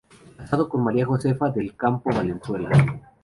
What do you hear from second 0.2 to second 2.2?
Casado con María Josefa del Campo